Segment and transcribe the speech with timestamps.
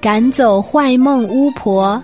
[0.00, 2.02] 赶走坏梦巫婆。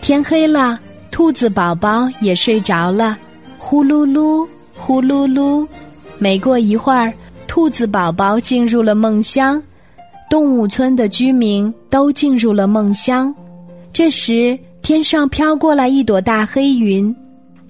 [0.00, 3.18] 天黑了，兔子宝宝也睡着了，
[3.58, 5.66] 呼噜噜，呼噜噜。
[6.16, 7.12] 没过一会儿，
[7.46, 9.62] 兔子宝宝进入了梦乡，
[10.30, 13.34] 动物村的居民都进入了梦乡。
[13.92, 17.14] 这时，天上飘过来一朵大黑云，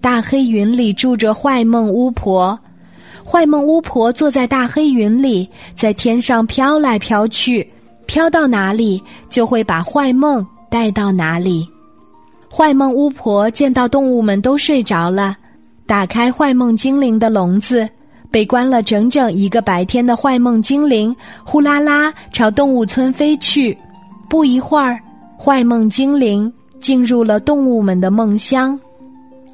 [0.00, 2.56] 大黑云里住着坏梦巫婆。
[3.24, 7.68] 坏梦巫婆坐在大黑云里，在天上飘来飘去，
[8.06, 11.68] 飘到哪里就会把坏梦带到哪里。
[12.50, 15.36] 坏梦巫婆见到动物们都睡着了，
[15.84, 17.88] 打开坏梦精灵的笼子，
[18.30, 21.14] 被关了整整一个白天的坏梦精灵
[21.44, 23.76] 呼啦啦朝动物村飞去。
[24.28, 24.98] 不一会儿，
[25.38, 26.50] 坏梦精灵
[26.80, 28.78] 进入了动物们的梦乡，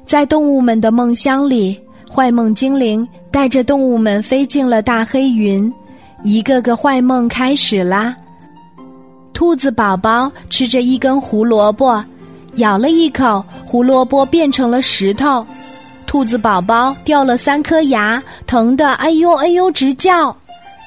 [0.05, 1.77] 在动物们的梦乡里。
[2.09, 5.73] 坏梦精灵带着动物们飞进了大黑云，
[6.21, 8.15] 一个个坏梦开始啦。
[9.33, 12.03] 兔子宝宝吃着一根胡萝卜，
[12.55, 15.45] 咬了一口，胡萝卜变成了石头。
[16.05, 20.35] 兔子宝宝掉了三颗牙，疼得哎呦哎呦直叫，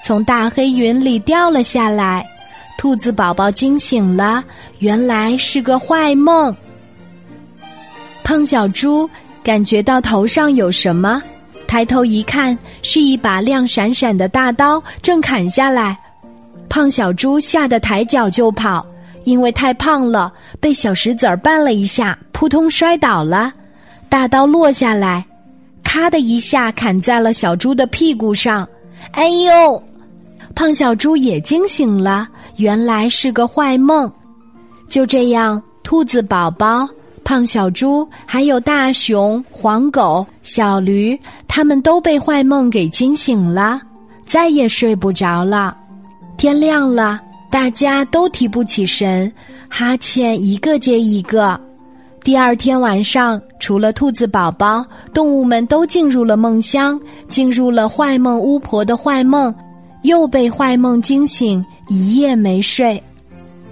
[0.05, 2.25] 从大黑云里掉了下来。
[2.79, 4.43] 兔子宝宝惊醒了，
[4.79, 6.55] 原来是个坏梦。
[8.23, 9.09] 胖小猪。
[9.43, 11.23] 感觉到头上有什么，
[11.69, 15.97] 抬头一看，是一把亮闪闪的大刀，正砍下来。
[16.69, 18.85] 胖小猪吓得抬脚就跑，
[19.25, 23.53] 因为太胖了，被小石子儿绊了一下，扑通摔倒了。
[24.09, 25.25] 大刀落下来，
[25.83, 28.67] 咔的一下砍在了小猪的屁股上。
[29.13, 29.83] 哎呦！
[30.55, 34.11] 胖小猪也惊醒了，原来是个坏梦。
[34.89, 36.89] 就这样，兔子宝宝。
[37.25, 43.81] 胖小猪，还有大熊、黄狗、小驴，他们都被坏梦给惊醒了，
[44.25, 45.77] 再也睡不着了。
[46.47, 49.33] 天亮了，大家都提不起神，
[49.69, 51.61] 哈欠一个接一个。
[52.23, 59.53] 第二天晚上，除了兔子宝宝，动物们都进入了梦乡，进入了坏梦巫婆的坏梦，
[60.03, 63.03] 又被坏梦惊醒，一夜没睡。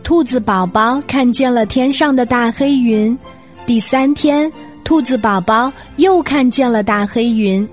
[0.02, 3.16] 兔子宝宝看见了天上的大黑云。
[3.64, 4.52] 第三天，
[4.82, 7.68] 兔子宝宝又看见了大黑云。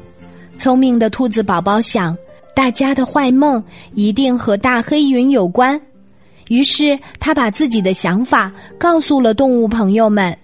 [0.60, 2.16] 聪明的兔子宝宝想，
[2.54, 3.64] 大家的坏梦
[3.94, 5.80] 一定和大黑云有关。
[6.50, 10.38] 于是，他把自己的想法告诉了动物朋友们。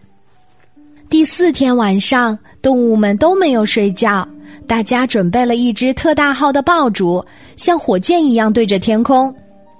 [1.09, 4.27] 第四天晚上，动物们都没有睡觉，
[4.65, 7.23] 大家准备了一只特大号的爆竹，
[7.55, 9.33] 像火箭一样对着天空。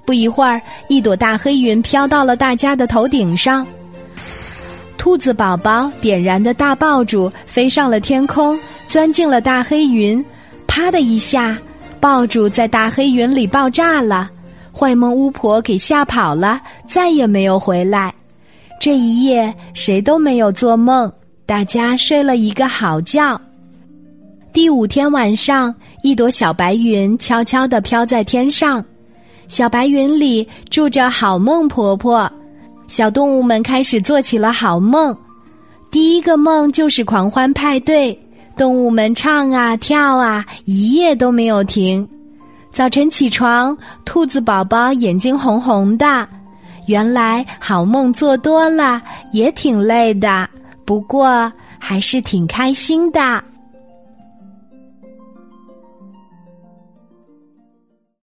[0.06, 3.66] 不一会儿，一朵大黑云飘到了大家的头顶上。
[4.98, 10.24] 兔子宝宝点燃的大爆竹飞上了天空，钻进了大黑云。
[10.66, 11.58] 啪的一下，
[12.00, 14.30] 爆竹在大黑云里爆炸了。
[14.74, 18.14] 坏梦巫婆给吓跑了，再也没有回来。
[18.80, 21.12] 这一夜谁都没有做梦，
[21.48, 23.42] 大家睡了一个好觉。
[24.54, 28.86] 第五天晚上，一朵小白云悄悄地飘在天上，
[29.48, 32.32] 小白云里住着好梦婆婆。
[32.88, 35.18] 小动物们开始做起了好梦，
[35.90, 38.18] 第一个梦就是狂欢派对，
[38.58, 42.08] 动物们唱啊跳啊，一夜都没有停。
[42.72, 46.28] 早晨起床，兔子宝宝眼睛红红的，
[46.88, 49.00] 原来好梦做多了
[49.32, 50.50] 也挺累的，
[50.86, 53.44] 不过还是挺开心的。